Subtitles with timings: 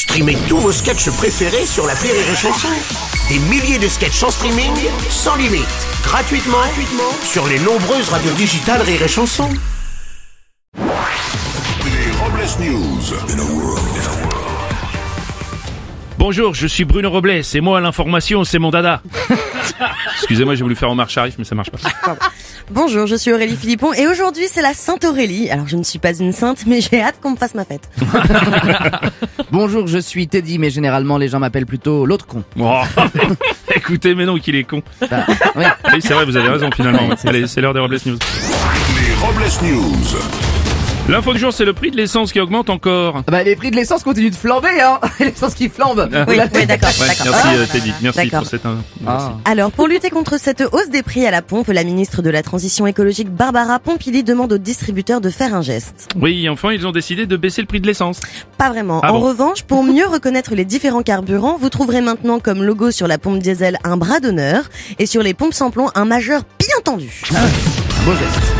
[0.00, 2.68] Streamez tous vos sketchs préférés sur la Rire et Chanson.
[3.28, 4.72] Des milliers de sketchs en streaming,
[5.10, 5.66] sans limite,
[6.02, 9.50] gratuitement, gratuitement sur les nombreuses radios digitales Rire et Chanson.
[10.74, 13.00] Les Robles News.
[16.16, 19.02] Bonjour, je suis Bruno Robles et moi l'information c'est mon dada.
[20.16, 21.78] Excusez-moi, j'ai voulu faire Omar Sharif mais ça marche pas.
[22.70, 25.50] Bonjour, je suis Aurélie Philippon et aujourd'hui c'est la Sainte Aurélie.
[25.50, 27.90] Alors je ne suis pas une sainte mais j'ai hâte qu'on me fasse ma fête.
[29.52, 32.44] Bonjour, je suis Teddy, mais généralement les gens m'appellent plutôt l'autre con.
[32.58, 32.82] Oh.
[33.74, 34.82] Écoutez, mais non qu'il est con.
[35.10, 35.64] Bah, oui.
[35.92, 37.08] Oui, c'est vrai, vous avez raison finalement.
[37.24, 38.18] Allez, c'est l'heure des Robles News.
[38.96, 40.49] Les Robles News.
[41.08, 43.24] L'info du jour, c'est le prix de l'essence qui augmente encore.
[43.26, 46.66] Bah, les prix de l'essence continuent de flamber, hein L'essence qui flambe Oui, La- oui
[46.66, 48.62] d'accord, Ouais, merci euh, Teddy, merci pour cette...
[49.06, 49.32] Ah.
[49.44, 52.44] Alors pour lutter contre cette hausse des prix à la pompe, la ministre de la
[52.44, 56.10] Transition écologique Barbara Pompili demande aux distributeurs de faire un geste.
[56.14, 58.20] Oui, enfin, ils ont décidé de baisser le prix de l'essence.
[58.56, 59.00] Pas vraiment.
[59.02, 62.92] Ah en bon revanche, pour mieux reconnaître les différents carburants, vous trouverez maintenant comme logo
[62.92, 64.62] sur la pompe diesel un bras d'honneur
[65.00, 67.22] et sur les pompes sans plomb un majeur bien tendu.
[68.04, 68.59] Beau geste.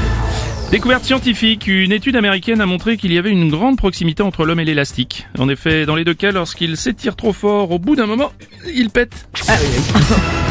[0.70, 4.60] Découverte scientifique, une étude américaine a montré qu'il y avait une grande proximité entre l'homme
[4.60, 5.26] et l'élastique.
[5.36, 8.30] En effet, dans les deux cas, lorsqu'il s'étire trop fort, au bout d'un moment,
[8.72, 9.28] il pète.
[9.48, 9.56] Ah.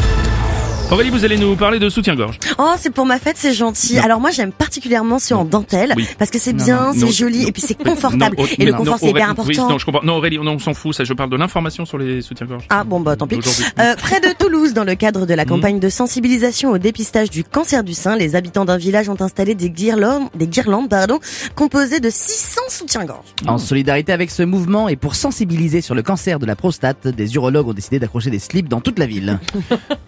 [0.92, 2.40] Aurélie, vous allez nous parler de soutien-gorge.
[2.58, 3.94] Oh, c'est pour ma fête, c'est gentil.
[3.94, 4.02] Non.
[4.02, 6.08] Alors moi, j'aime particulièrement ceux en dentelle Oui.
[6.18, 7.46] parce que c'est bien, c'est joli non.
[7.48, 8.34] et puis c'est confortable.
[8.36, 9.48] Non, et le non, confort, c'est hyper important.
[9.48, 10.02] Oui, non, je comprends.
[10.02, 10.92] Non, Aurélie, non, on s'en fout.
[10.92, 12.64] Ça, je parle de l'information sur les soutiens-gorge.
[12.70, 13.38] Ah bon bah tant pis.
[13.78, 17.44] Euh, près de Toulouse, dans le cadre de la campagne de sensibilisation au dépistage du
[17.44, 21.20] cancer du sein, les habitants d'un village ont installé des guirlandes, des guirlandes pardon,
[21.54, 23.26] composées de 600 soutiens-gorge.
[23.46, 27.34] En solidarité avec ce mouvement et pour sensibiliser sur le cancer de la prostate, des
[27.36, 29.38] urologues ont décidé d'accrocher des slips dans toute la ville.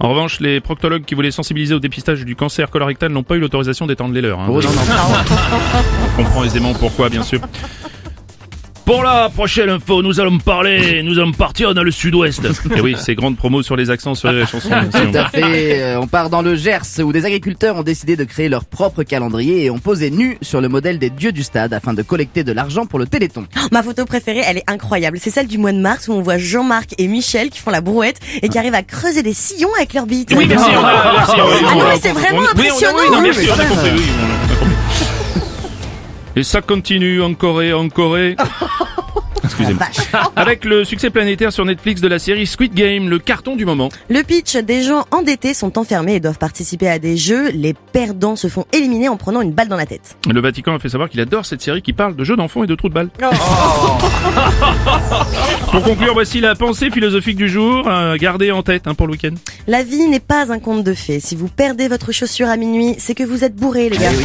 [0.00, 3.40] En revanche, les proctologues qui voulaient sensibiliser au dépistage du cancer colorectal n'ont pas eu
[3.40, 4.40] l'autorisation d'étendre les leurs.
[4.40, 4.46] hein.
[4.48, 4.70] Oh non, non.
[6.14, 7.40] On comprend aisément pourquoi, bien sûr.
[8.84, 12.40] Pour la prochaine info, nous allons parler, nous allons partir dans le sud-ouest.
[12.76, 14.68] Et oui, c'est grande promo sur les accents sur les chansons.
[14.90, 15.80] Tout à fait.
[15.82, 19.04] Euh, on part dans le Gers où des agriculteurs ont décidé de créer leur propre
[19.04, 22.42] calendrier et ont posé nu sur le modèle des dieux du stade afin de collecter
[22.42, 23.46] de l'argent pour le Téléthon.
[23.70, 25.18] Ma photo préférée, elle est incroyable.
[25.20, 27.80] C'est celle du mois de mars où on voit Jean-Marc et Michel qui font la
[27.82, 30.32] brouette et qui arrivent à creuser des sillons avec leurs bites.
[30.36, 33.10] Oui, merci, on a, merci, Ah Aurélie, non, on a- mais c'est vraiment impressionnant, oui,
[33.12, 33.90] non, merci, on a compris,
[36.36, 38.36] Et ça continue encore et encore et...
[39.44, 39.86] Excusez-moi.
[40.36, 43.88] Avec le succès planétaire sur Netflix de la série Squid Game, le carton du moment.
[44.08, 47.50] Le pitch, des gens endettés sont enfermés et doivent participer à des jeux.
[47.50, 50.16] Les perdants se font éliminer en prenant une balle dans la tête.
[50.30, 52.68] Le Vatican a fait savoir qu'il adore cette série qui parle de jeux d'enfants et
[52.68, 53.10] de trous de balles.
[55.70, 57.88] pour conclure, voici la pensée philosophique du jour.
[57.88, 59.34] euh, gardez en tête hein, pour le week-end.
[59.66, 61.18] La vie n'est pas un conte de fées.
[61.20, 64.12] Si vous perdez votre chaussure à minuit, c'est que vous êtes bourré, les gars.
[64.16, 64.24] Oui,